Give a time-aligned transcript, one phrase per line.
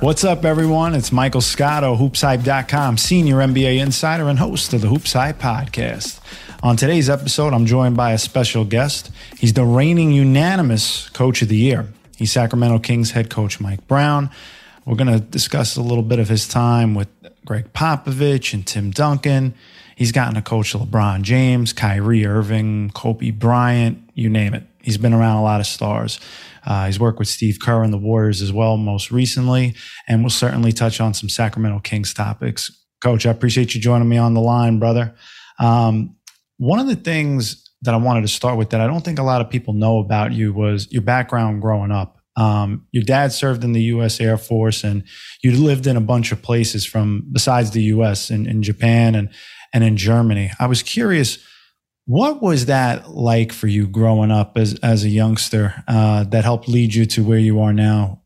[0.00, 0.94] What's up, everyone?
[0.94, 6.20] It's Michael Scotto, hoopshype.com, senior NBA insider and host of the HoopsHype podcast.
[6.62, 9.10] On today's episode, I'm joined by a special guest.
[9.38, 11.88] He's the reigning unanimous coach of the year.
[12.16, 14.30] He's Sacramento Kings head coach Mike Brown.
[14.84, 17.08] We're going to discuss a little bit of his time with
[17.46, 19.54] Gregg Popovich and Tim Duncan.
[19.96, 24.64] He's gotten to coach LeBron James, Kyrie Irving, Kobe Bryant, you name it.
[24.86, 26.20] He's been around a lot of stars.
[26.64, 29.74] Uh, he's worked with Steve Kerr and the Warriors as well, most recently,
[30.06, 32.70] and we'll certainly touch on some Sacramento Kings topics.
[33.00, 35.16] Coach, I appreciate you joining me on the line, brother.
[35.58, 36.14] Um,
[36.58, 39.24] one of the things that I wanted to start with that I don't think a
[39.24, 42.20] lot of people know about you was your background growing up.
[42.36, 44.20] Um, your dad served in the U.S.
[44.20, 45.02] Air Force, and
[45.42, 48.30] you lived in a bunch of places from besides the U.S.
[48.30, 49.30] in, in Japan and
[49.74, 50.52] and in Germany.
[50.60, 51.38] I was curious
[52.06, 56.68] what was that like for you growing up as as a youngster uh, that helped
[56.68, 58.22] lead you to where you are now?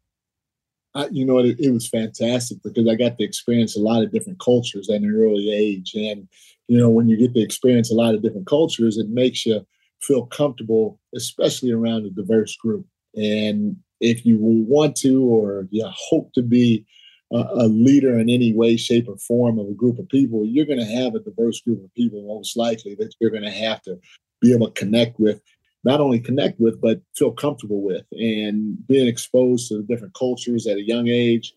[0.95, 4.11] I, you know, it, it, was fantastic because I got to experience a lot of
[4.11, 6.29] different cultures at an early age, and
[6.69, 9.67] you know, when you get to experience a lot of different cultures, it makes you
[10.03, 12.87] feel comfortable, especially around a diverse group.
[13.15, 16.87] And if you want to, or you hope to be
[17.33, 20.79] a, leader in any way, shape, or form of a group of people, you're going
[20.79, 23.99] to have a diverse group of people, most likely, that you're going to have to
[24.41, 25.41] be able to connect with,
[25.85, 28.05] not only connect with, but feel comfortable with.
[28.13, 31.55] And being exposed to the different cultures at a young age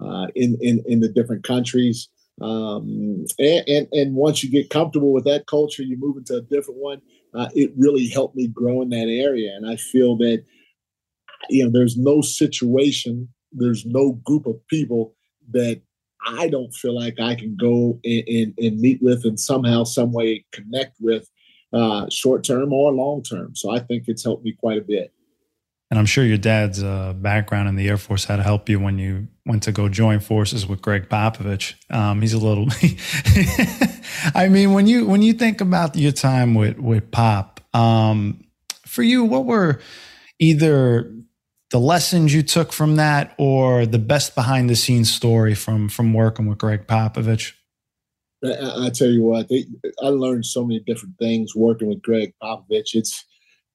[0.00, 2.08] uh, in, in, in the different countries.
[2.40, 6.42] Um, and, and, and once you get comfortable with that culture, you move into a
[6.42, 7.00] different one.
[7.34, 9.54] Uh, it really helped me grow in that area.
[9.56, 10.44] And I feel that,
[11.48, 15.15] you know, there's no situation, there's no group of people
[15.50, 15.80] that
[16.26, 20.96] I don't feel like I can go and, meet with and somehow, some way connect
[21.00, 21.28] with
[21.72, 23.54] uh, short term or long term.
[23.54, 25.12] So I think it's helped me quite a bit.
[25.90, 28.80] And I'm sure your dad's uh, background in the Air Force had to help you
[28.80, 31.74] when you went to go join forces with Gregg Popovich.
[31.94, 32.66] Um, he's a little.
[34.34, 38.44] I mean, when you when you think about your time with with Pop, um,
[38.84, 39.80] for you, what were
[40.40, 41.12] either
[41.70, 46.12] the lessons you took from that or the best behind the scenes story from from
[46.12, 47.52] working with Gregg Popovich?
[48.44, 49.64] I, I tell you what, they,
[50.02, 52.94] I learned so many different things working with Gregg Popovich.
[52.94, 53.24] It's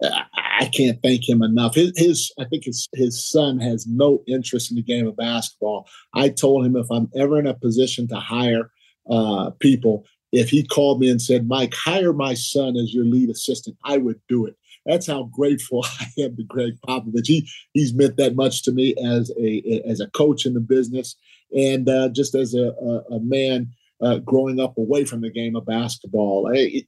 [0.01, 1.75] I can't thank him enough.
[1.75, 5.87] His, his, I think his his son has no interest in the game of basketball.
[6.13, 8.71] I told him if I'm ever in a position to hire
[9.09, 13.29] uh, people, if he called me and said, "Mike, hire my son as your lead
[13.29, 14.55] assistant," I would do it
[14.85, 17.27] that's how grateful I am to Gregg Popovich.
[17.27, 21.15] He he's meant that much to me as a as a coach in the business
[21.55, 23.71] and uh, just as a, a, a man
[24.01, 26.51] uh, growing up away from the game of basketball.
[26.53, 26.83] I,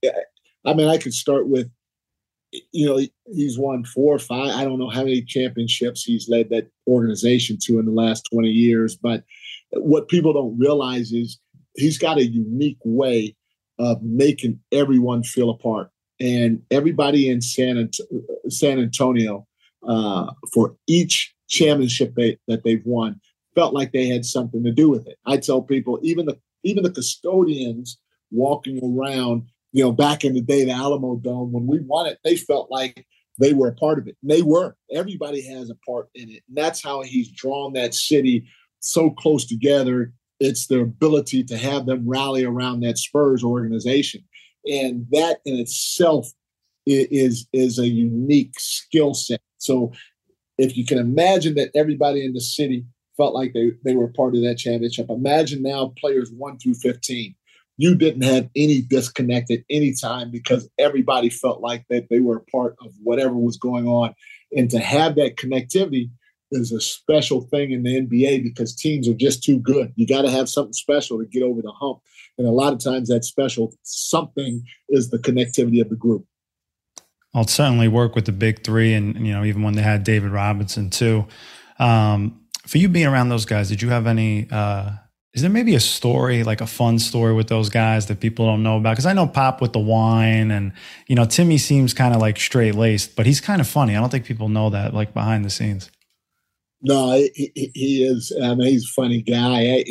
[0.65, 1.69] I mean, I could start with,
[2.71, 2.99] you know,
[3.33, 4.55] he's won four or five.
[4.55, 8.49] I don't know how many championships he's led that organization to in the last twenty
[8.49, 8.95] years.
[8.95, 9.23] But
[9.71, 11.39] what people don't realize is
[11.75, 13.35] he's got a unique way
[13.79, 15.89] of making everyone feel a part
[16.23, 17.89] and everybody in San,
[18.47, 19.45] San Antonio
[19.85, 23.19] uh, for each championship they, that they've won
[23.55, 25.17] felt like they had something to do with it.
[25.25, 27.99] I tell people, even the even the custodians
[28.31, 32.37] walking around, you know, back in the day, the Alamodome, when we won it, they
[32.37, 33.05] felt like
[33.37, 34.15] they were a part of it.
[34.21, 34.77] And they were.
[34.91, 36.41] Everybody has a part in it.
[36.47, 38.47] And that's how he's drawn that city
[38.79, 40.13] so close together.
[40.39, 44.23] It's their ability to have them rally around that Spurs organization
[44.65, 46.27] and that in itself
[46.85, 49.41] is is a unique skill set.
[49.57, 49.93] So
[50.57, 52.85] if you can imagine that everybody in the city
[53.17, 57.35] felt like they, they were part of that championship, imagine now players one through 15.
[57.77, 62.37] You didn't have any disconnect at any time because everybody felt like that they were
[62.37, 64.13] a part of whatever was going on.
[64.55, 66.09] And to have that connectivity
[66.53, 69.93] is a special thing in the NBA because teams are just too good.
[69.95, 71.99] You got to have something special to get over the hump.
[72.37, 76.25] And a lot of times that special something is the connectivity of the group.
[77.35, 80.31] I'll certainly work with the big three, and you know, even when they had David
[80.31, 81.25] Robinson too.
[81.79, 84.91] Um, for you being around those guys, did you have any uh,
[85.33, 88.61] is there maybe a story, like a fun story with those guys that people don't
[88.61, 88.91] know about?
[88.91, 90.73] Because I know Pop with the wine, and
[91.07, 93.95] you know Timmy seems kind of like straight laced, but he's kind of funny.
[93.95, 95.89] I don't think people know that, like behind the scenes.
[96.83, 98.35] No, he, he is.
[98.43, 99.83] I mean, he's a funny guy.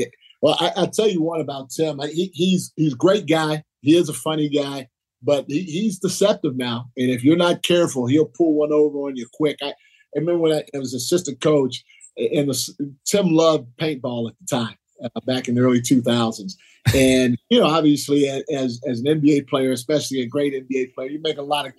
[0.42, 1.98] well, I, will tell you one about Tim.
[2.00, 3.64] He, he's he's a great guy.
[3.80, 4.88] He is a funny guy,
[5.22, 6.90] but he, he's deceptive now.
[6.96, 9.56] And if you're not careful, he'll pull one over on you quick.
[9.62, 11.82] I, I remember when I, I was assistant coach,
[12.16, 16.52] and the, Tim loved paintball at the time uh, back in the early 2000s.
[16.94, 21.20] And you know, obviously, as as an NBA player, especially a great NBA player, you
[21.22, 21.72] make a lot of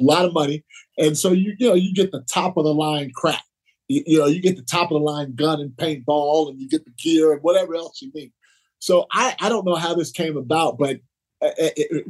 [0.00, 0.64] a lot of money,
[0.98, 3.42] and so you you know you get the top of the line crap.
[3.92, 6.68] You, you know, you get the top of the line gun and paintball, and you
[6.68, 8.32] get the gear and whatever else you need.
[8.78, 10.96] So I I don't know how this came about, but
[11.40, 12.04] uh, uh, it, it,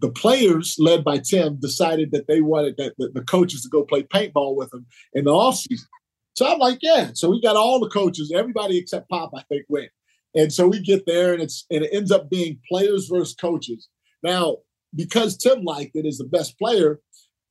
[0.00, 3.84] the players led by Tim decided that they wanted that the, the coaches to go
[3.84, 5.88] play paintball with them in the off season.
[6.34, 7.10] So I'm like, yeah.
[7.14, 9.90] So we got all the coaches, everybody except Pop, I think, went.
[10.34, 13.88] And so we get there, and it's and it ends up being players versus coaches.
[14.22, 14.58] Now,
[14.94, 17.00] because Tim liked it as the best player,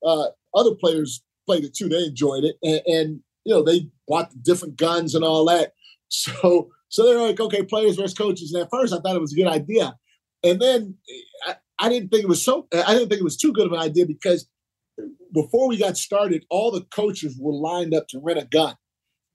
[0.05, 1.89] uh, other players played it too.
[1.89, 5.73] They enjoyed it, and, and you know they bought different guns and all that.
[6.13, 8.51] So so they're like, okay, players versus coaches.
[8.51, 9.95] And at first, I thought it was a good idea,
[10.43, 12.67] and then eh, I, I didn't think it was so.
[12.73, 14.49] Eh, I didn't think it was too good of an idea because
[15.33, 18.75] before we got started, all the coaches were lined up to rent a gun.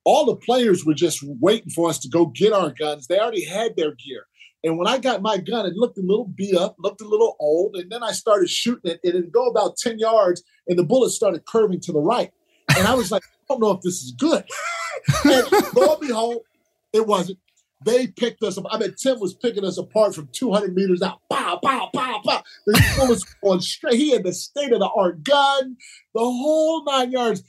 [0.04, 3.06] All the players were just waiting for us to go get our guns.
[3.06, 4.26] They already had their gear.
[4.62, 7.36] And when I got my gun, it looked a little beat up, looked a little
[7.38, 7.76] old.
[7.76, 11.10] And then I started shooting it, and it'd go about 10 yards, and the bullet
[11.10, 12.32] started curving to the right.
[12.76, 14.44] And I was like, I don't know if this is good.
[15.24, 16.42] and lo and behold,
[16.92, 17.38] it wasn't.
[17.84, 18.64] They picked us up.
[18.70, 21.20] I mean, Tim was picking us apart from 200 meters out.
[21.30, 22.42] Pow, pow, pow, pow.
[22.66, 23.94] The was going straight.
[23.94, 25.76] He had the state of the art gun,
[26.14, 27.42] the whole nine yards.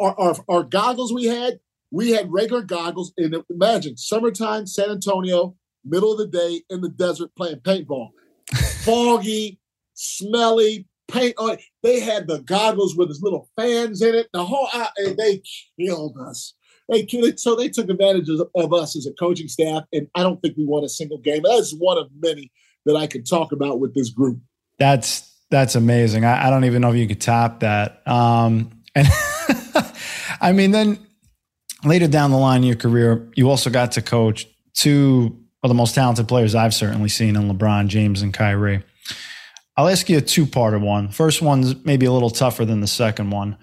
[0.00, 3.12] Our, our, our goggles we had, we had regular goggles.
[3.16, 8.10] And imagine summertime, San Antonio, middle of the day in the desert playing paintball.
[8.84, 9.58] Foggy,
[9.94, 11.58] smelly, paint on.
[11.82, 14.28] They had the goggles with his little fans in it.
[14.32, 15.42] The whole, uh, they
[15.78, 16.54] killed us.
[16.88, 17.40] They, killed it.
[17.40, 20.56] so they took advantage of, of us as a coaching staff, and I don't think
[20.56, 21.42] we won a single game.
[21.42, 22.52] That's one of many
[22.84, 24.38] that I could talk about with this group.
[24.78, 26.24] That's that's amazing.
[26.24, 28.06] I, I don't even know if you could top that.
[28.06, 29.06] Um, and
[30.40, 30.98] I mean, then
[31.84, 35.74] later down the line in your career, you also got to coach two of the
[35.74, 38.82] most talented players I've certainly seen in LeBron James and Kyrie.
[39.76, 41.08] I'll ask you a two-parter one.
[41.08, 43.56] First one's maybe a little tougher than the second one.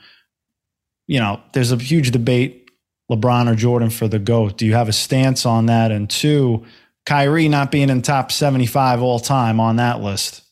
[1.08, 2.62] You know, there's a huge debate
[3.12, 4.58] LeBron or Jordan for the GOAT.
[4.58, 5.92] Do you have a stance on that?
[5.92, 6.63] And two,
[7.06, 10.44] Kyrie not being in top 75 all time on that list?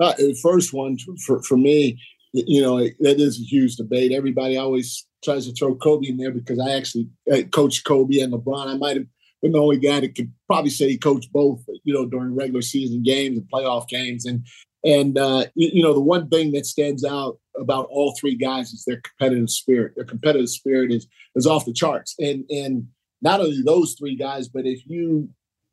[0.00, 2.00] Uh, the first one for, for me,
[2.32, 4.10] you know, that is a huge debate.
[4.10, 8.32] Everybody always tries to throw Kobe in there because I actually uh, coached Kobe and
[8.32, 8.66] LeBron.
[8.66, 9.06] I might have
[9.42, 12.62] been the only guy that could probably say he coached both, you know, during regular
[12.62, 14.24] season games and playoff games.
[14.24, 14.46] And
[14.84, 18.72] and uh, you, you, know, the one thing that stands out about all three guys
[18.72, 19.92] is their competitive spirit.
[19.94, 22.14] Their competitive spirit is is off the charts.
[22.18, 22.86] And and
[23.20, 25.28] not only those three guys, but if you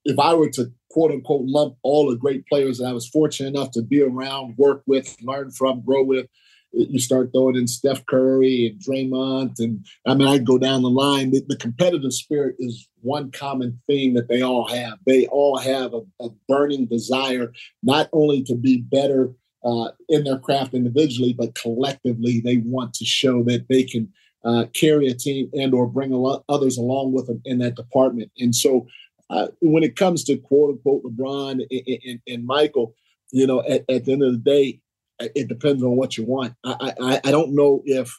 [0.06, 3.50] if I were to quote unquote lump all the great players that I was fortunate
[3.50, 6.28] enough to be around, work with, learn from, grow with,
[6.72, 10.90] you start throwing in Steph Curry and Draymond, and I mean, I'd go down the
[10.90, 11.32] line.
[11.32, 15.00] The, the, competitive spirit is one common theme that they all have.
[15.06, 19.34] They all have a, a burning desire not only to be better
[19.64, 24.12] uh, in their craft individually, but collectively, they want to show that they can
[24.46, 28.32] uh, carry a team and or bring lot, others along with them in that department.
[28.38, 28.88] And so,
[29.30, 32.96] uh, when it comes to quote unquote LeBron and, and, and Michael,
[33.32, 34.80] you know, at, at the end of the day,
[35.20, 36.54] it depends on what you want.
[36.64, 38.18] I, I, I don't know if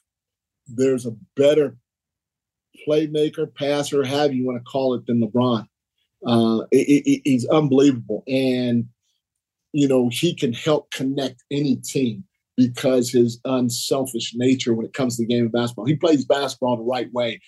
[0.66, 1.76] there's a better
[2.86, 5.66] playmaker, passer, however you want to call it, than LeBron.
[6.26, 8.86] Uh, it, it, he's unbelievable, and
[9.72, 12.24] you know he can help connect any team
[12.56, 15.86] because his unselfish nature when it comes to the game of basketball.
[15.86, 17.40] He plays basketball the right way.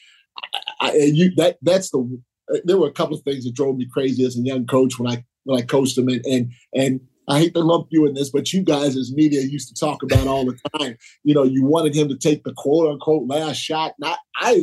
[0.81, 2.21] I, I, you, that that's the.
[2.65, 5.11] There were a couple of things that drove me crazy as a young coach when
[5.11, 8.31] I when I coached him, and and and I hate to lump you in this,
[8.31, 10.97] but you guys as media used to talk about all the time.
[11.23, 13.95] You know, you wanted him to take the quote unquote last shot.
[13.99, 14.63] Not I,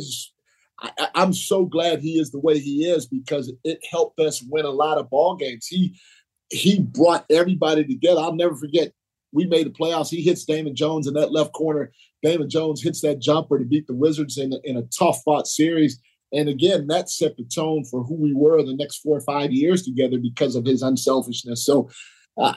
[0.80, 4.64] I I'm so glad he is the way he is because it helped us win
[4.64, 5.66] a lot of ball games.
[5.66, 5.98] He
[6.50, 8.20] he brought everybody together.
[8.20, 8.92] I'll never forget.
[9.32, 10.10] We made the playoffs.
[10.10, 11.92] He hits Damon Jones in that left corner.
[12.22, 16.00] Damon Jones hits that jumper to beat the Wizards in, in a tough fought series.
[16.32, 19.52] And again, that set the tone for who we were the next four or five
[19.52, 21.64] years together because of his unselfishness.
[21.64, 21.90] So
[22.36, 22.54] uh,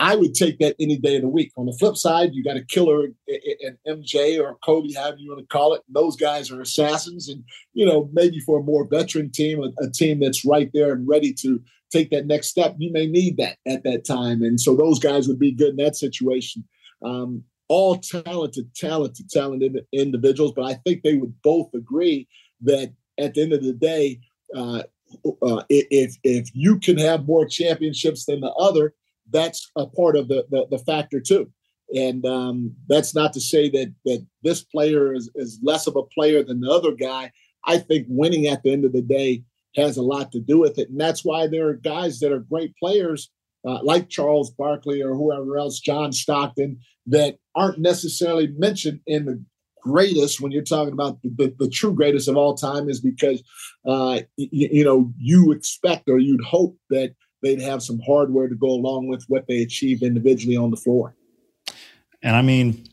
[0.00, 1.52] I would take that any day of the week.
[1.56, 5.40] On the flip side, you got a killer and MJ or Kobe, however you want
[5.40, 5.82] to call it.
[5.88, 9.90] Those guys are assassins, and you know maybe for a more veteran team, a, a,
[9.90, 11.62] team that's right there and ready to
[11.92, 15.28] take that next step, you may need that at that time, and so those guys
[15.28, 16.64] would be good in that situation.
[17.04, 22.26] Um, all talented, talented, talented individuals, but I think they would both agree
[22.62, 24.18] that at the end of the day,
[24.56, 24.82] uh,
[25.42, 28.94] uh, if if you can have more championships than the other,
[29.30, 31.50] that's a part of the the, the factor too.
[31.94, 36.02] And um, that's not to say that that this player is, is less of a
[36.02, 37.32] player than the other guy.
[37.64, 39.44] I think winning at the end of the day
[39.76, 42.40] has a lot to do with it, and that's why there are guys that are
[42.40, 43.30] great players
[43.66, 49.42] uh, like Charles Barkley or whoever else, John Stockton, that aren't necessarily mentioned in the
[49.82, 53.42] greatest when you're talking about the, the, the true greatest of all time is because
[53.86, 58.54] uh, you, you know you expect or you'd hope that they'd have some hardware to
[58.54, 61.14] go along with what they achieved individually on the floor.
[62.22, 62.86] And I mean,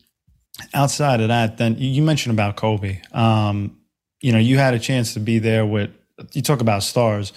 [0.74, 3.00] outside of that, then you mentioned about Kobe.
[3.12, 3.78] Um,
[4.20, 5.90] you know, you had a chance to be there with.
[6.32, 7.32] You talk about stars.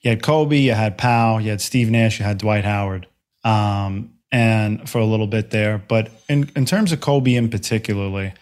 [0.00, 3.06] You had Kobe, you had Pau, you had Steve Nash, you had Dwight Howard,
[3.42, 5.78] um, and for a little bit there.
[5.78, 8.34] But in in terms of Kobe in particularly,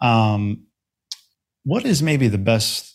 [0.00, 0.66] um,
[1.64, 2.94] what is maybe the best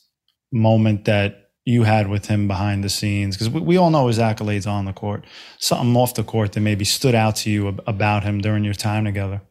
[0.52, 3.36] moment that you had with him behind the scenes?
[3.36, 5.26] Because we, we, all know his accolades on the court.
[5.58, 9.06] Something off the court that maybe stood out to you about him during your time
[9.06, 9.42] together.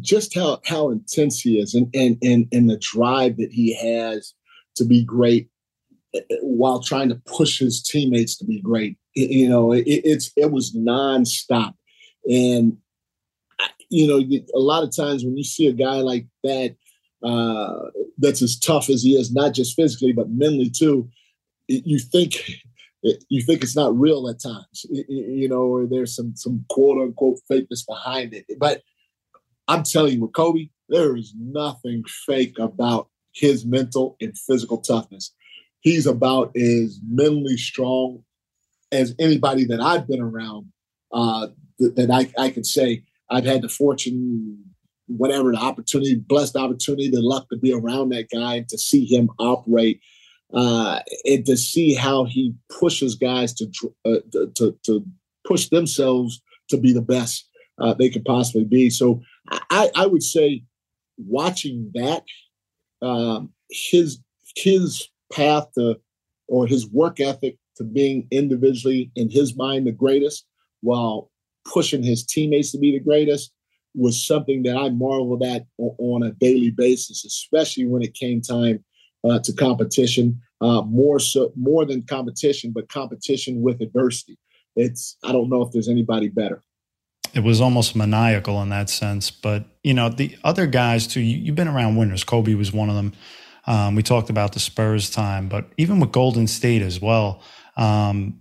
[0.00, 4.34] just how how intense he is, and and and and the drive that he has
[4.76, 5.48] to be great,
[6.14, 8.96] eh, eh, while trying to push his teammates to be great.
[9.14, 11.74] You know, it, it's it was nonstop,
[12.30, 12.76] and
[13.88, 14.18] you know,
[14.54, 16.76] a lot of times when you see a guy like that
[17.26, 21.08] uh, that's as tough as he is, not just physically but mentally too,
[21.68, 22.34] you think
[23.28, 27.38] you think it's not real at times, you know, or there's some some quote unquote
[27.50, 28.44] fakeness behind it.
[28.58, 28.82] But
[29.68, 35.32] I'm telling you, with Kobe, there is nothing fake about his mental and physical toughness.
[35.80, 38.24] He's about as mentally strong
[38.92, 40.72] as anybody that I've been around
[41.12, 44.64] uh, that, that I, I can say I've had the fortune,
[45.06, 49.30] whatever the opportunity, blessed opportunity, the luck to be around that guy to see him
[49.38, 50.00] operate,
[50.54, 53.70] uh, and to see how he pushes guys to
[54.04, 54.18] uh,
[54.54, 55.04] to to
[55.46, 57.48] push themselves to be the best
[57.78, 58.90] uh, they could possibly be.
[58.90, 59.22] So
[59.70, 60.64] I, I would say,
[61.18, 62.24] watching that,
[63.02, 64.18] um, his
[64.56, 66.00] his path to
[66.48, 70.46] or his work ethic to being individually in his mind the greatest,
[70.80, 71.30] while
[71.64, 73.52] pushing his teammates to be the greatest
[73.96, 78.84] was something that I marveled at on a daily basis, especially when it came time
[79.24, 80.40] uh, to competition.
[80.60, 84.38] Uh, more so, more than competition, but competition with adversity.
[84.74, 86.62] It's I don't know if there's anybody better.
[87.34, 91.20] It was almost maniacal in that sense, but you know the other guys too.
[91.20, 92.24] You, have been around winners.
[92.24, 93.12] Kobe was one of them.
[93.66, 97.42] Um, we talked about the Spurs time, but even with Golden State as well.
[97.76, 98.40] Um,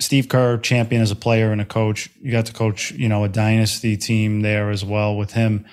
[0.00, 2.10] Steve Kerr, champion as a player and a coach.
[2.20, 5.66] You got to coach, you know, a dynasty team there as well with him.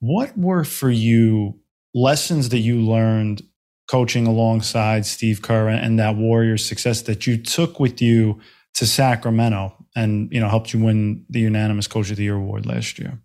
[0.00, 1.58] What were for you
[1.94, 3.42] lessons that you learned
[3.88, 8.40] coaching alongside Steve Kerr and that Warriors success that you took with you
[8.74, 12.66] to Sacramento and, you know, helped you win the unanimous coach of the year award
[12.66, 13.20] last year?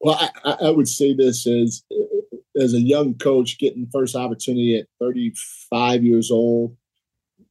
[0.00, 1.82] Well, I, I would say this as
[2.60, 6.76] as a young coach getting first opportunity at 35 years old,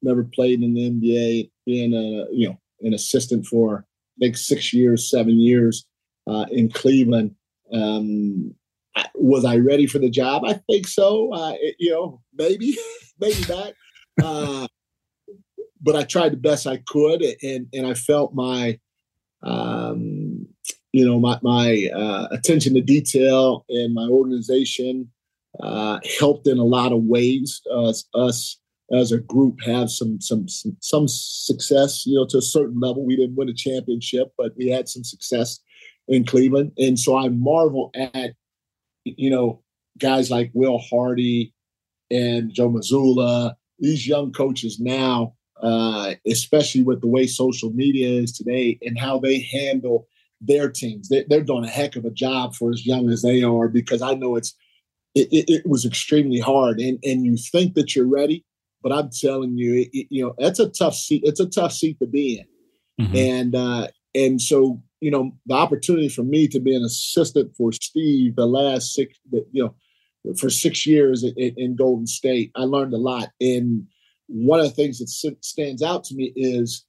[0.02, 3.86] never played in the NBA, being a you know an assistant for
[4.18, 5.86] I think six years, seven years
[6.28, 7.36] uh, in Cleveland.
[7.74, 8.56] Um,
[9.16, 10.44] was I ready for the job?
[10.46, 11.34] I think so.
[11.34, 12.78] Uh, it, you know, maybe,
[13.20, 13.74] maybe not.
[14.22, 14.68] Uh,
[15.82, 18.80] but I tried the best I could, and and I felt my,
[19.42, 20.48] um,
[20.92, 25.10] you know, my my uh, attention to detail and my organization
[25.60, 27.62] uh, helped in a lot of ways.
[28.14, 28.60] us
[28.92, 33.06] as a group have some, some some success, you know, to a certain level.
[33.06, 35.60] We didn't win a championship, but we had some success
[36.08, 36.74] in Cleveland.
[36.78, 38.32] And so I marvel at,
[39.06, 39.62] you know,
[39.98, 41.54] guys like Will Hardy
[42.10, 48.34] and Joe Mazzulla, these young coaches now, uh, especially with the way social media is
[48.34, 50.08] today and how they handle
[50.42, 51.10] their teams.
[51.10, 54.02] They, are doing a heck of a job for as young as they are because
[54.02, 54.56] I know it's
[55.14, 56.80] it, it, it was extremely hard.
[56.80, 58.46] And and you think that you're ready,
[58.84, 61.24] but I'm telling you, it, you know, that's a tough seat.
[61.26, 63.16] It's a tough seat to be in, mm-hmm.
[63.16, 67.72] and uh, and so you know, the opportunity for me to be an assistant for
[67.72, 69.20] Steve the last six,
[69.52, 73.30] you know, for six years in, in Golden State, I learned a lot.
[73.42, 73.88] And
[74.28, 76.86] one of the things that stands out to me is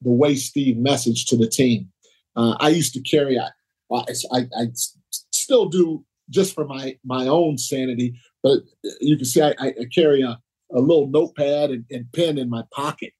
[0.00, 1.90] the way Steve messaged to the team.
[2.34, 3.50] Uh, I used to carry, I,
[3.92, 4.66] I, I,
[5.10, 8.60] still do just for my my own sanity, but
[9.00, 10.38] you can see I, I carry a,
[10.74, 13.12] a little notepad and, and pen in my pocket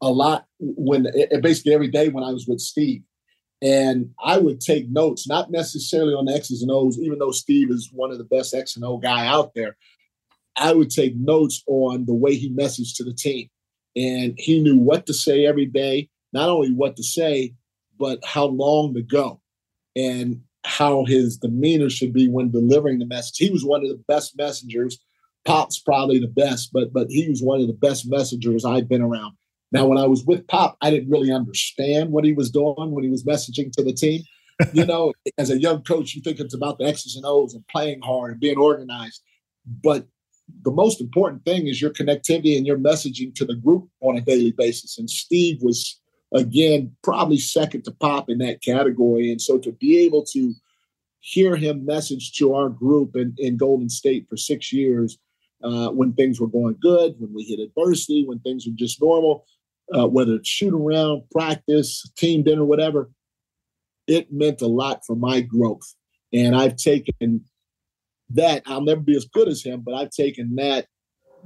[0.00, 3.02] a lot when eh, eh, basically every day when I was with Steve.
[3.60, 7.70] And I would take notes, not necessarily on the X's and O's, even though Steve
[7.70, 9.76] is one of the best X and O guy out there.
[10.56, 13.48] I would take notes on the way he messaged to the team.
[13.96, 17.54] And he knew what to say every day, not only what to say,
[17.98, 19.40] but how long to go
[19.96, 23.38] and how his demeanor should be when delivering the message.
[23.38, 24.98] He was one of the best messengers.
[25.44, 29.02] Pop's probably the best, but but he was one of the best messengers I've been
[29.02, 29.34] around.
[29.72, 33.04] Now, when I was with Pop, I didn't really understand what he was doing when
[33.04, 34.22] he was messaging to the team.
[34.72, 37.66] you know, as a young coach, you think it's about the X's and O's and
[37.68, 39.22] playing hard and being organized.
[39.66, 40.06] But
[40.62, 44.22] the most important thing is your connectivity and your messaging to the group on a
[44.22, 44.98] daily basis.
[44.98, 46.00] And Steve was,
[46.32, 49.30] again, probably second to Pop in that category.
[49.30, 50.54] And so to be able to
[51.20, 55.18] hear him message to our group in, in Golden State for six years
[55.62, 59.44] uh, when things were going good, when we hit adversity, when things were just normal,
[59.96, 63.10] uh, whether it's shoot around, practice, team dinner, whatever,
[64.06, 65.94] it meant a lot for my growth.
[66.32, 67.44] And I've taken
[68.30, 68.62] that.
[68.66, 70.86] I'll never be as good as him, but I've taken that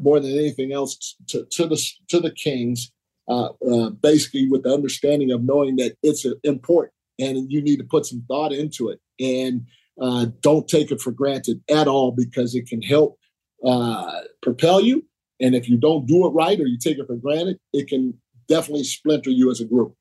[0.00, 2.90] more than anything else to, to the to the Kings,
[3.28, 7.85] uh, uh, basically with the understanding of knowing that it's important and you need to
[7.85, 9.66] put some thought into it and
[10.00, 13.19] uh, don't take it for granted at all because it can help
[13.64, 15.04] uh, propel you.
[15.40, 18.14] And if you don't do it right or you take it for granted, it can
[18.49, 19.95] definitely splinter you as a group.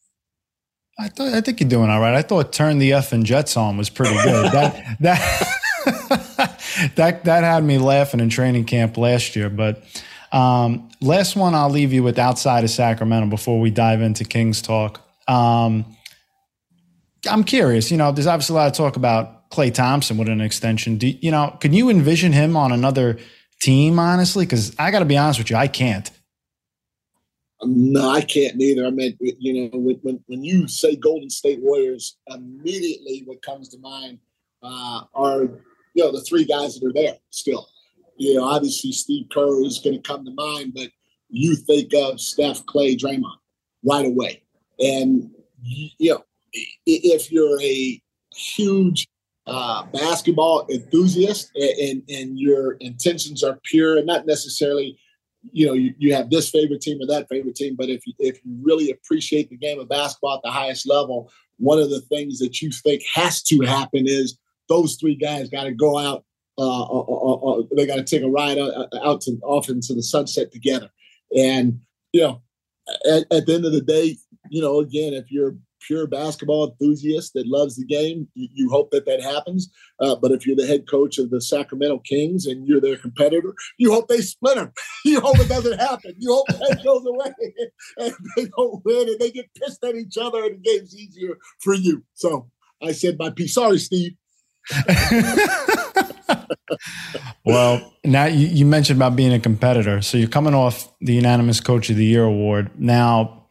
[1.00, 2.14] I thought I think you're doing all right.
[2.14, 4.52] I thought "Turn the F and Jets on" was pretty good.
[4.52, 5.48] that that
[6.96, 9.50] that that had me laughing in training camp last year.
[9.50, 9.84] But
[10.32, 14.62] um, last one, I'll leave you with outside of Sacramento before we dive into Kings
[14.62, 15.02] talk.
[15.28, 15.86] Um,
[17.30, 17.92] I'm curious.
[17.92, 20.98] You know, there's obviously a lot of talk about Klay Thompson with an extension.
[20.98, 23.18] Do, you know, can you envision him on another
[23.62, 24.00] team?
[24.00, 26.10] Honestly, because I got to be honest with you, I can't.
[27.64, 28.86] No, I can't neither.
[28.86, 33.70] I mean, you know, when, when, when you say Golden State Warriors, immediately what comes
[33.70, 34.18] to mind
[34.64, 35.44] uh, are,
[35.94, 37.68] you know, the three guys that are there still.
[38.18, 40.90] You know, obviously Steve Kerr is going to come to mind, but
[41.30, 43.38] you think of Steph, Klay, Draymond
[43.86, 44.44] right away.
[44.80, 45.30] And,
[45.64, 48.02] you know, if you're a
[48.36, 49.08] huge
[49.52, 54.98] uh, basketball enthusiast and, and your intentions are pure and not necessarily–
[55.52, 58.14] you know, you, you have this favorite team or that favorite team, but if you,
[58.20, 62.02] if you really appreciate the game of basketball at the highest level, one of the
[62.02, 64.38] things that you think has to happen is
[64.70, 66.24] those three guys got to go out.
[66.58, 69.94] Uh, uh, uh, uh they got to take a ride out, out to off into
[69.94, 70.90] the sunset together.
[71.36, 71.80] And
[72.12, 72.42] you know,
[73.10, 74.18] at, at the end of the day,
[74.50, 75.56] you know, again, if you're
[75.86, 79.72] pure basketball enthusiast that loves the game, you, you hope that that happens.
[80.00, 83.54] Uh, but if you're the head coach of the Sacramento Kings and you're their competitor,
[83.78, 84.72] you hope they split them.
[85.06, 86.14] you hope it doesn't happen.
[86.18, 87.34] You hope that goes away
[87.98, 91.38] and they don't win and they get pissed at each other and the game's easier
[91.60, 92.04] for you.
[92.14, 92.50] So
[92.82, 93.54] I said my piece.
[93.54, 94.14] Sorry, Steve.
[97.46, 100.02] well, now you, you, mentioned about being a competitor.
[100.02, 102.70] So you're coming off the unanimous coach of the year award.
[102.80, 103.48] Now,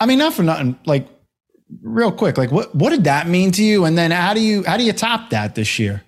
[0.00, 1.08] I mean, not for nothing, like
[1.80, 3.84] real quick, like what what did that mean to you?
[3.84, 6.02] And then how do you how do you top that this year?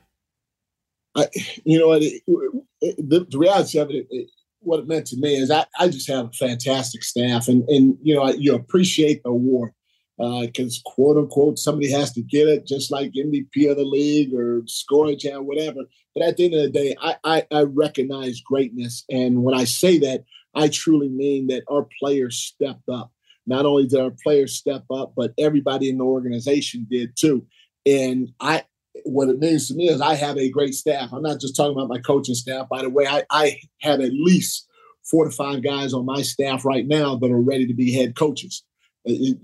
[1.16, 1.28] I,
[1.64, 2.00] you know what?
[2.00, 4.28] The, the, reality of it, it,
[4.60, 7.96] what it meant to me is I, I just have a fantastic staff, and and
[8.02, 9.72] you know you appreciate the award
[10.16, 14.34] because uh, quote unquote somebody has to get it, just like MVP of the league
[14.34, 15.80] or scoring champ, whatever.
[16.14, 19.64] But at the end of the day, I, I I recognize greatness, and when I
[19.64, 20.24] say that,
[20.54, 23.12] I truly mean that our players stepped up
[23.46, 27.46] not only did our players step up, but everybody in the organization did too.
[27.86, 28.64] And I,
[29.04, 31.12] what it means to me is I have a great staff.
[31.12, 32.68] I'm not just talking about my coaching staff.
[32.68, 34.66] By the way, I, I have at least
[35.04, 38.16] four to five guys on my staff right now that are ready to be head
[38.16, 38.64] coaches.
[39.04, 39.38] It,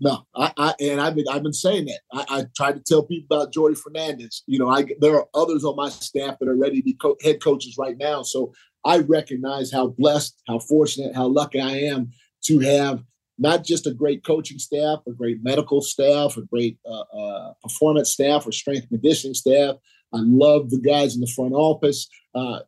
[0.00, 2.00] no, I, I, and I've been I've been saying that.
[2.12, 4.42] I, I tried to tell people about Jordi Fernandez.
[4.46, 7.16] You know, I there are others on my staff that are ready to be co-
[7.22, 8.22] head coaches right now.
[8.22, 8.52] So
[8.84, 12.10] I recognize how blessed, how fortunate, how lucky I am
[12.46, 13.02] to have
[13.38, 18.10] not just a great coaching staff, a great medical staff, a great uh, uh, performance
[18.10, 19.76] staff, or strength conditioning staff.
[20.12, 22.60] I love the guys in the front office, uh,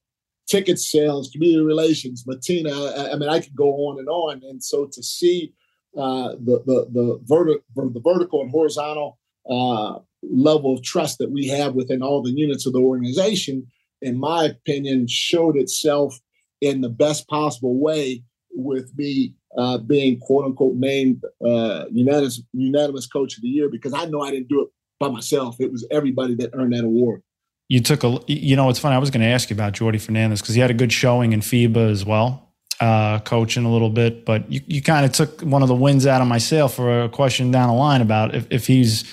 [0.48, 2.98] ticket sales, community relations, Matina.
[2.98, 4.42] I, I, mean, I could go on and on.
[4.48, 5.52] And so to see
[5.96, 11.46] uh, the the the, verti- the vertical and horizontal uh, level of trust that we
[11.46, 13.66] have within all the units of the organization,
[14.02, 16.18] in my opinion, showed itself
[16.60, 18.22] in the best possible way
[18.56, 23.92] with me uh, being quote unquote named uh, unanimous unanimous coach of the year because
[23.94, 25.56] I know I didn't do it by myself.
[25.60, 27.22] It was everybody that earned that award.
[27.68, 28.94] You took a, you know, it's funny.
[28.94, 31.32] I was going to ask you about Jordi Fernandez because he had a good showing
[31.32, 34.24] in FIBA as well, uh, coaching a little bit.
[34.24, 37.02] But you, you kind of took one of the wins out of my sail for
[37.02, 39.04] a question down the line about if, if he's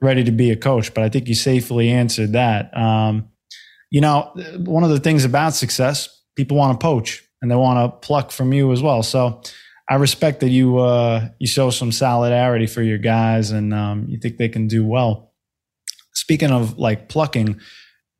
[0.00, 0.94] ready to be a coach.
[0.94, 2.74] But I think you safely answered that.
[2.76, 3.28] Um,
[3.90, 7.78] you know, one of the things about success, people want to poach and they want
[7.78, 9.02] to pluck from you as well.
[9.02, 9.40] So
[9.88, 14.18] I respect that you uh, you show some solidarity for your guys and um, you
[14.18, 15.32] think they can do well.
[16.14, 17.60] Speaking of like plucking,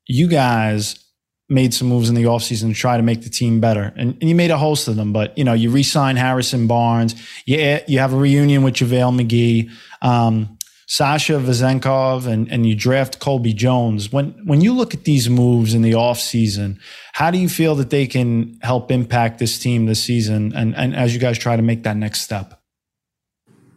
[0.07, 1.05] you guys
[1.51, 3.93] made some moves in the offseason to try to make the team better.
[3.97, 7.15] And, and, you made a host of them, but you know, you re-sign Harrison Barnes,
[7.47, 9.71] you, you have a reunion with JaVale McGee.
[10.03, 10.58] Um,
[10.91, 14.11] Sasha Vezenkov and, and you draft Colby Jones.
[14.11, 16.79] When when you look at these moves in the offseason,
[17.13, 20.97] how do you feel that they can help impact this team this season and, and
[20.97, 22.59] as you guys try to make that next step?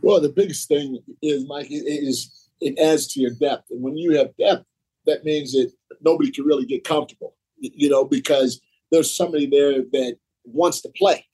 [0.01, 3.69] Well, the biggest thing is, Mike, is it adds to your depth.
[3.71, 4.65] And when you have depth,
[5.05, 5.69] that means that
[6.01, 11.25] nobody can really get comfortable, you know, because there's somebody there that wants to play.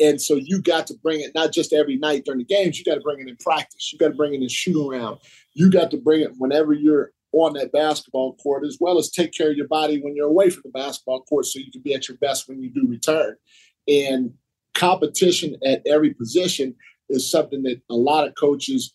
[0.00, 2.84] And so you got to bring it not just every night during the games, you
[2.84, 3.92] got to bring it in practice.
[3.92, 5.18] You got to bring it in shoot around.
[5.52, 9.32] You got to bring it whenever you're on that basketball court, as well as take
[9.32, 11.94] care of your body when you're away from the basketball court so you can be
[11.94, 13.36] at your best when you do return.
[13.88, 14.32] And
[14.74, 16.74] competition at every position
[17.08, 18.94] is something that a lot of coaches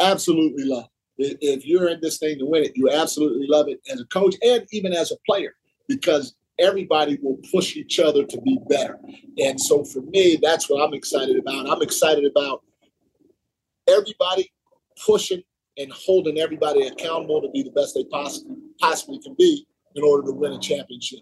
[0.00, 0.88] absolutely love.
[1.18, 4.34] If you're in this thing to win it, you absolutely love it as a coach
[4.42, 5.54] and even as a player
[5.86, 8.98] because everybody will push each other to be better.
[9.38, 11.68] And so for me, that's what I'm excited about.
[11.68, 12.62] I'm excited about
[13.88, 14.52] everybody
[15.04, 15.42] pushing
[15.76, 20.26] and holding everybody accountable to be the best they possibly possibly can be in order
[20.26, 21.20] to win a championship.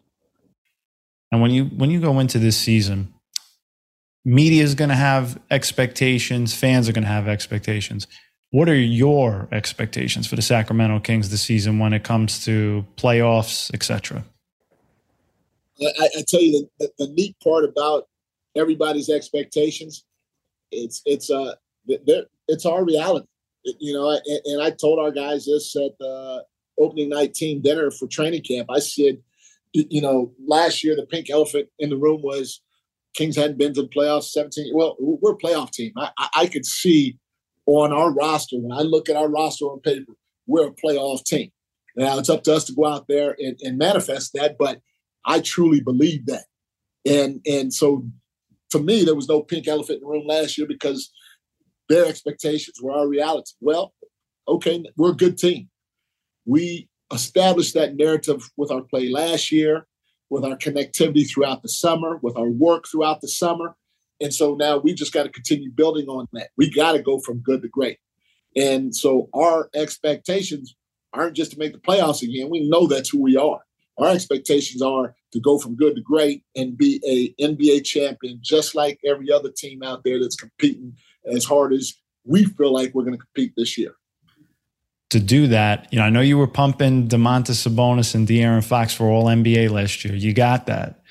[1.31, 3.15] And when you when you go into this season,
[4.25, 8.07] media is going to have expectations, fans are going to have expectations.
[8.51, 13.73] What are your expectations for the Sacramento Kings this season when it comes to playoffs,
[13.75, 14.25] etc.?
[15.81, 18.09] I, I tell you the, the, the, neat part about
[18.57, 20.05] everybody's expectations,
[20.71, 21.55] it's it's uh
[22.49, 23.27] it's our reality.
[23.65, 26.45] You know, and, and I told our guys this at the
[26.79, 28.69] opening night team dinner for training camp.
[28.71, 29.19] I said,
[29.73, 32.61] you know, last year the pink elephant in the room was
[33.15, 34.73] Kings hadn't been to the playoffs 17.
[34.75, 35.93] Well, we're a playoff team.
[35.97, 37.19] I, I could see
[37.67, 40.13] on our roster, when I look at our roster on paper,
[40.47, 41.51] we're a playoff team.
[41.97, 44.57] Now it's up to us to go out there and, and manifest that.
[44.57, 44.81] But
[45.29, 46.47] I truly believe that.
[47.07, 48.05] And and so
[48.71, 51.13] for me, there was no pink elephant in the room last year because
[51.89, 53.53] their expectations were our reality.
[53.61, 53.95] Well,
[54.49, 55.69] okay, we're a good team.
[56.45, 59.87] We established that narrative with our play last year,
[60.31, 63.77] with our connectivity throughout the summer, with our work throughout the summer.
[64.21, 66.49] And so now we just got to continue building on that.
[66.57, 67.99] We got to go from good to great.
[68.57, 70.75] And so our expectations
[71.13, 72.51] aren't just to make the playoffs again.
[72.51, 73.61] We know that's who we are.
[73.99, 78.75] Our expectations are to go from good to great and be a NBA champion, just
[78.75, 80.97] like every other team out there that's competing
[81.31, 83.95] as hard as we feel like we're going to compete this year.
[85.11, 88.93] To do that, you know, I know you were pumping Domantas Sabonis and De'Aaron Fox
[88.93, 90.15] for All NBA last year.
[90.15, 91.03] You got that.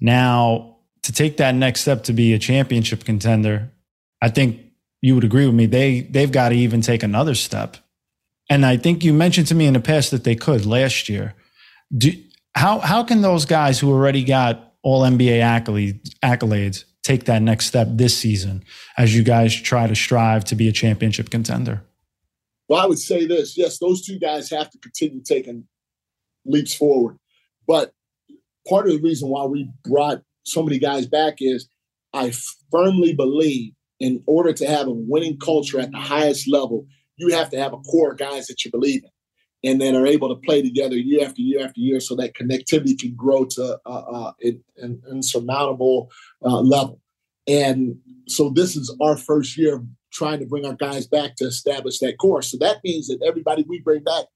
[0.00, 3.70] Now, to take that next step to be a championship contender,
[4.20, 4.60] I think
[5.00, 5.66] you would agree with me.
[5.66, 7.76] They they've got to even take another step.
[8.50, 11.34] And I think you mentioned to me in the past that they could last year.
[11.96, 12.10] Do,
[12.56, 17.66] how how can those guys who already got all NBA accolades, accolades take that next
[17.66, 18.64] step this season
[18.96, 21.82] as you guys try to strive to be a championship contender?
[22.68, 25.68] Well, I would say this: yes, those two guys have to continue taking
[26.46, 27.18] leaps forward.
[27.68, 27.92] But
[28.68, 31.68] part of the reason why we brought so many guys back is
[32.14, 32.32] I
[32.72, 37.50] firmly believe in order to have a winning culture at the highest level, you have
[37.50, 39.10] to have a core of guys that you believe in
[39.66, 42.96] and then are able to play together year after year after year so that connectivity
[42.98, 44.32] can grow to uh, uh,
[44.78, 46.08] an insurmountable
[46.44, 47.00] uh, level.
[47.48, 47.98] And
[48.28, 52.18] so this is our first year trying to bring our guys back to establish that
[52.18, 52.50] course.
[52.50, 54.26] So that means that everybody we bring back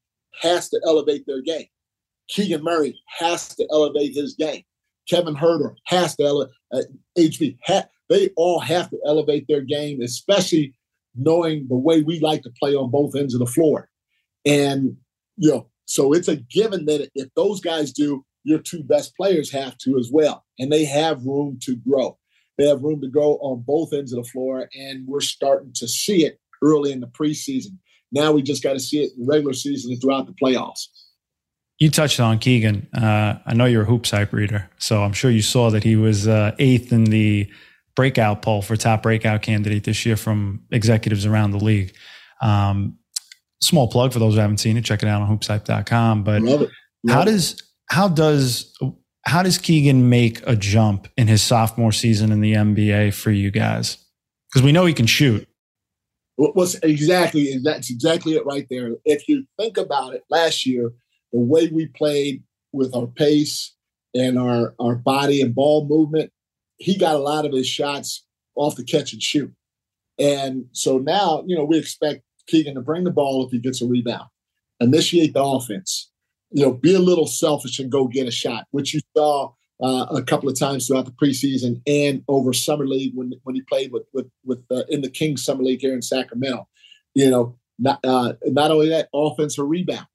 [0.41, 1.67] has to elevate their game.
[2.27, 4.63] Keegan Murray has to elevate his game.
[5.09, 6.53] Kevin Huerter has to elevate.
[6.73, 6.81] Uh,
[7.17, 10.73] HB, ha- they all have to elevate their game, especially
[11.15, 13.89] knowing the way we like to play on both ends of the floor.
[14.45, 14.97] And
[15.41, 19.51] you know, so it's a given that if those guys do, your two best players
[19.51, 20.45] have to as well.
[20.59, 22.17] And they have room to grow.
[22.57, 24.69] They have room to grow on both ends of the floor.
[24.75, 27.77] And we're starting to see it early in the preseason.
[28.11, 30.87] Now we just got to see it in the regular season and throughout the playoffs.
[31.79, 32.87] You touched on Keegan.
[32.93, 36.27] Uh, I know you're a HoopsHype reader, so I'm sure you saw that he was
[36.27, 37.49] uh, eighth in the
[37.95, 41.95] breakout poll for top breakout candidate this year from executives around the league.
[42.43, 42.99] Um,
[43.61, 44.85] small plug for those who haven't seen it.
[44.85, 46.23] Check it out on hoopshype.com.
[46.23, 46.69] But Love Love
[47.09, 48.77] how does how does
[49.25, 53.51] how does Keegan make a jump in his sophomore season in the NBA for you
[53.51, 53.97] guys?
[54.49, 55.47] Because we know he can shoot.
[56.37, 58.91] What's exactly that's exactly it right there.
[59.05, 60.91] If you think about it, last year
[61.31, 62.43] the way we played
[62.73, 63.75] with our pace
[64.15, 66.31] and our our body and ball movement,
[66.77, 69.53] he got a lot of his shots off the catch and shoot.
[70.19, 73.81] And so now, you know, we expect Keegan to bring the ball if he gets
[73.81, 74.27] a rebound,
[74.79, 76.11] initiate the offense,
[76.51, 79.51] you know, be a little selfish and go get a shot, which you saw
[79.81, 83.61] uh, a couple of times throughout the preseason and over summer league when when he
[83.61, 86.67] played with with with uh, in the Kings summer league here in Sacramento.
[87.15, 90.07] You know, not uh, not only that, offensive rebound.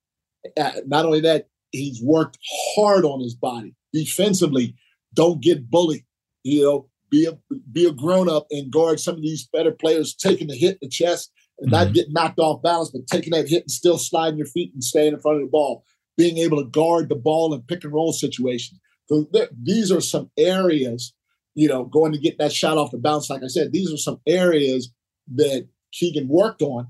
[0.56, 2.38] Uh, not only that, he's worked
[2.74, 4.76] hard on his body defensively.
[5.14, 6.04] Don't get bullied.
[6.44, 7.36] You know, be a
[7.72, 10.78] be a grown up and guard some of these better players taking the hit in
[10.82, 11.84] the chest and mm-hmm.
[11.84, 14.84] not getting knocked off balance, but taking that hit and still sliding your feet and
[14.84, 15.84] staying in front of the ball.
[16.16, 18.80] Being able to guard the ball in pick and roll situations.
[19.06, 21.12] So there, these are some areas,
[21.54, 23.28] you know, going to get that shot off the bounce.
[23.28, 24.90] Like I said, these are some areas
[25.34, 26.88] that Keegan worked on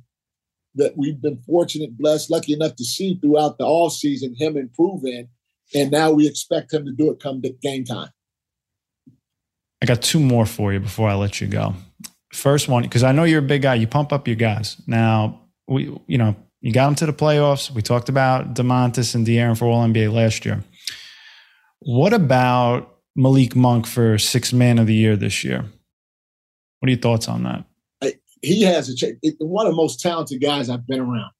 [0.76, 5.05] that we've been fortunate, blessed, lucky enough to see throughout the off season him improve
[5.05, 5.29] in.
[5.74, 8.11] And now we expect him to do it come game time.
[9.83, 11.74] I got two more for you before I let you go.
[12.37, 14.77] First one, because I know you're a big guy, you pump up your guys.
[14.87, 17.70] Now, we, you know, you got them to the playoffs.
[17.70, 20.62] We talked about Domantas and De'Aaron for All NBA last year.
[21.81, 25.64] What about Malik Monk for six man of the year this year?
[26.81, 27.64] What are your thoughts on that?
[28.42, 31.31] He has a one of the most talented guys I've been around.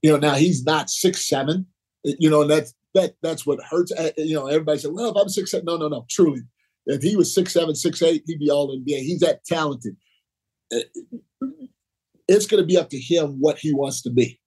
[0.00, 1.66] You know, now he's not six seven.
[2.02, 3.92] You know, and that's that that's what hurts.
[3.92, 6.06] Uh, you know, everybody said, "Well, if I'm six seven, no, no, no.
[6.08, 6.40] Truly,
[6.86, 9.00] if he was six seven, six eight, he'd be all NBA.
[9.00, 9.96] He's that talented.
[10.74, 10.80] Uh,
[12.28, 14.40] it's going to be up to him what he wants to be.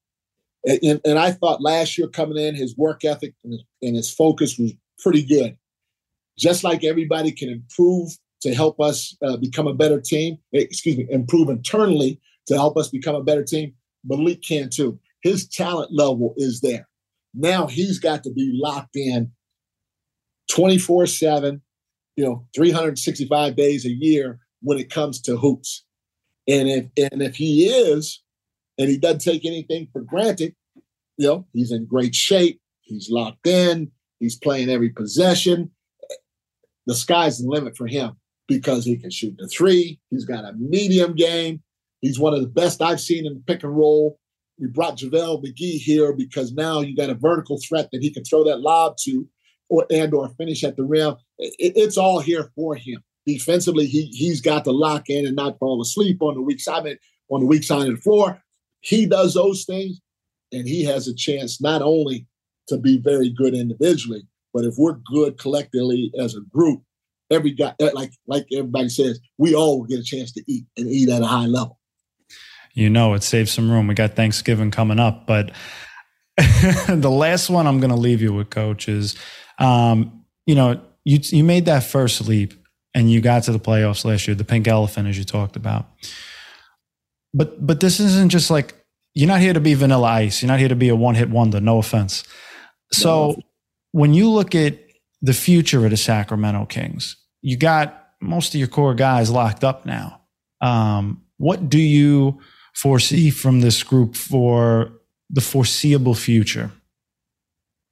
[0.65, 4.73] And, and, I thought last year coming in, his work ethic and, his focus was
[4.99, 5.57] pretty good.
[6.37, 10.97] Just like everybody can improve to help us uh, become a better team, eh, excuse
[10.97, 14.99] me, improve internally to help us become a better team, Malik can too.
[15.23, 16.87] His talent level is there.
[17.33, 19.31] Now he's got to be locked in
[20.49, 21.61] 24 7,
[22.15, 25.85] you know, 365 days a year when it comes to hoops.
[26.47, 28.21] And if and if he is,
[28.77, 30.55] and he doesn't take anything for granted,
[31.17, 35.71] you know, he's in great shape, he's locked in, He's playing every possession.
[36.85, 39.99] The sky's the limit for him because he can shoot the three.
[40.09, 41.61] He's got a medium game.
[42.01, 44.19] He's one of the best I've seen in the pick and roll.
[44.59, 48.25] We brought JaVale McGee here because now you got a vertical threat that he can
[48.25, 49.27] throw that lob to
[49.69, 51.15] or and or finish at the rim.
[51.37, 53.01] It, it's all here for him.
[53.33, 56.97] Defensively, he he's got to lock in and not fall asleep on the weak side
[57.29, 58.41] on the weak side of the floor.
[58.81, 59.99] He does those things,
[60.51, 62.27] and he has a chance not only
[62.67, 64.23] to be very good individually.
[64.53, 66.81] But if we're good collectively as a group,
[67.29, 70.87] every guy, eh, like like everybody says, we all get a chance to eat and
[70.87, 71.79] eat at a high level.
[72.73, 73.87] You know, it saves some room.
[73.87, 75.51] We got Thanksgiving coming up, but
[76.87, 79.15] the last one I'm going to leave you with, Coach, is
[79.59, 82.53] um, you know you you made that first leap
[82.93, 85.87] and you got to the playoffs last year, the pink elephant, as you talked about.
[87.33, 88.73] But but this isn't just like
[89.13, 90.41] you're not here to be vanilla ice.
[90.41, 91.59] You're not here to be a one hit wonder.
[91.59, 92.23] No offense.
[92.91, 93.35] So
[93.91, 94.79] when you look at
[95.21, 99.85] the future of the Sacramento Kings, you got most of your core guys locked up
[99.85, 100.21] now.
[100.61, 102.39] Um, what do you
[102.73, 104.91] foresee from this group for
[105.29, 106.71] the foreseeable future?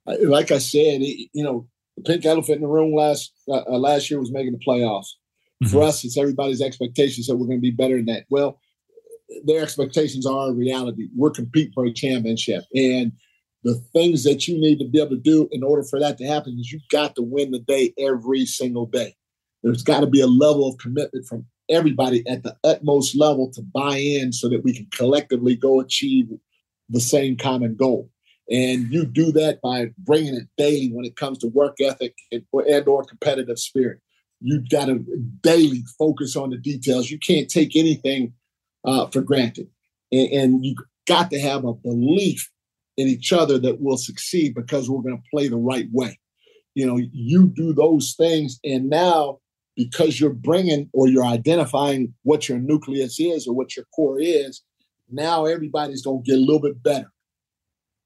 [0.06, 4.10] Like I said, you know, the pink elephant in the room last uh, uh, last
[4.10, 5.08] year was making the playoffs.
[5.62, 5.72] Mm-hmm.
[5.72, 8.24] For us, it's everybody's expectations that we're going to be better than that.
[8.30, 8.60] Well,
[9.44, 11.08] their expectations are a reality.
[11.16, 13.12] We're competing for a championship, and
[13.64, 16.26] the things that you need to be able to do in order for that to
[16.26, 19.14] happen is you've got to win the day every single day.
[19.62, 23.62] There's got to be a level of commitment from everybody at the utmost level to
[23.62, 26.28] buy in so that we can collectively go achieve
[26.88, 28.08] the same common goal.
[28.50, 32.44] And you do that by bringing it daily when it comes to work ethic and,
[32.52, 34.00] and or competitive spirit.
[34.40, 35.04] You've got to
[35.42, 37.10] daily focus on the details.
[37.10, 38.32] You can't take anything
[38.84, 39.68] uh, for granted.
[40.12, 42.50] And, and you got to have a belief
[42.96, 46.18] in each other that we'll succeed because we're going to play the right way.
[46.74, 49.40] You know, you do those things, and now
[49.76, 54.62] because you're bringing or you're identifying what your nucleus is or what your core is,
[55.10, 57.12] now everybody's going to get a little bit better.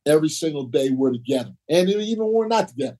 [0.07, 2.99] Every single day we're together, and even when we're not together,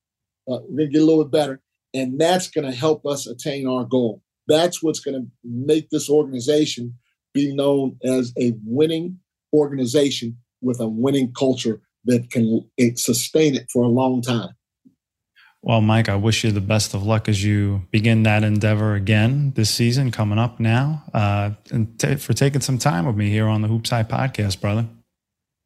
[0.49, 1.61] uh, we're going to get a little bit better,
[1.95, 4.23] and that's going to help us attain our goal.
[4.47, 6.95] That's what's going to make this organization
[7.35, 9.19] be known as a winning
[9.53, 14.51] organization with a winning culture that can sustain it for a long time.
[15.65, 19.53] Well, Mike, I wish you the best of luck as you begin that endeavor again
[19.55, 21.05] this season coming up now.
[21.15, 24.89] Uh, and t- for taking some time with me here on the HoopsHype podcast, brother.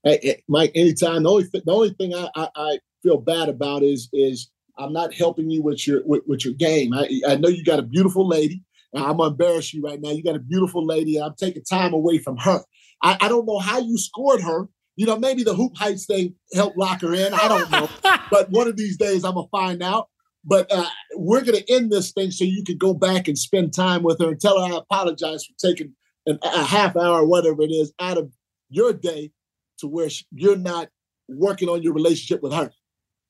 [0.06, 1.24] Hey, Mike, anytime.
[1.24, 4.92] The only, th- the only thing I, I, I, feel bad about is is I'm
[4.92, 6.92] not helping you with your with, with your game.
[6.94, 8.62] I, I know you got a beautiful lady.
[8.94, 10.10] I'm gonna embarrass you right now.
[10.10, 11.16] You got a beautiful lady.
[11.16, 12.64] And I'm taking time away from her.
[13.02, 16.78] I, I don't know how you scored her you know, maybe the HoopsHype thing helped
[16.78, 17.32] lock her in.
[17.32, 17.88] I don't know.
[18.30, 20.08] but one of these days I'm going to find out.
[20.42, 23.74] But uh, we're going to end this thing so you can go back and spend
[23.74, 25.92] time with her and tell her I apologize for taking
[26.24, 28.32] an, a half hour, whatever it is, out of
[28.70, 29.32] your day
[29.78, 30.88] to where you're not
[31.28, 32.70] working on your relationship with her.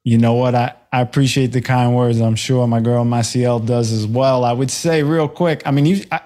[0.05, 0.55] You know what?
[0.55, 2.21] I, I appreciate the kind words.
[2.21, 4.45] I'm sure my girl my Maciel does as well.
[4.45, 5.63] I would say real quick.
[5.67, 6.05] I mean, you.
[6.13, 6.21] I,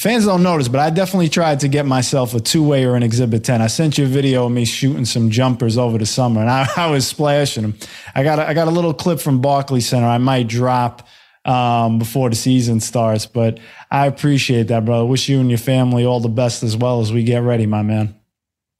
[0.00, 3.02] Fans don't notice, but I definitely tried to get myself a two way or an
[3.02, 3.60] exhibit 10.
[3.60, 6.66] I sent you a video of me shooting some jumpers over the summer and I,
[6.76, 7.74] I was splashing them.
[8.14, 11.06] I got, a, I got a little clip from Barclay Center I might drop
[11.44, 15.04] um, before the season starts, but I appreciate that, brother.
[15.04, 17.82] Wish you and your family all the best as well as we get ready, my
[17.82, 18.19] man.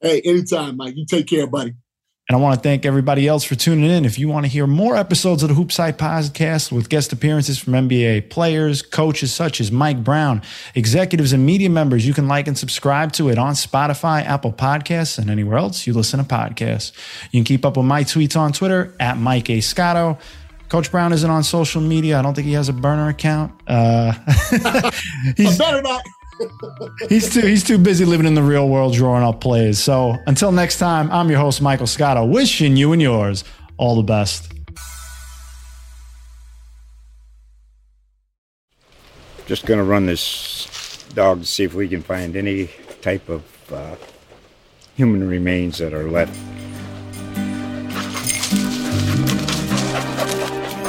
[0.01, 0.95] Hey, anytime, Mike.
[0.95, 1.73] You take care, buddy.
[2.27, 4.05] And I want to thank everybody else for tuning in.
[4.05, 7.73] If you want to hear more episodes of the HoopsHype podcast with guest appearances from
[7.73, 10.41] NBA players, coaches such as Mike Brown,
[10.73, 15.19] executives, and media members, you can like and subscribe to it on Spotify, Apple Podcasts,
[15.19, 16.93] and anywhere else you listen to podcasts.
[17.31, 19.59] You can keep up with my tweets on Twitter at Mike A.
[19.59, 20.17] Scotto.
[20.69, 22.17] Coach Brown isn't on social media.
[22.17, 23.51] I don't think he has a burner account.
[23.67, 24.13] Uh,
[25.35, 26.01] he's better not
[27.09, 29.79] he's too he's too busy living in the real world drawing up plays.
[29.79, 33.43] So until next time, I'm your host Michael Scotto, wishing you and yours
[33.77, 34.51] all the best.
[39.45, 42.69] Just gonna run this dog to see if we can find any
[43.01, 43.95] type of uh,
[44.95, 46.37] human remains that are left.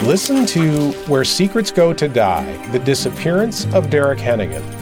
[0.05, 4.82] Listen to Where Secrets Go to Die The Disappearance of Derek Hennigan